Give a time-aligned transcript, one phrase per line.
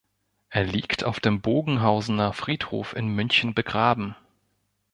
[0.49, 4.15] Er liegt auf dem Bogenhausener Friedhof in München begraben.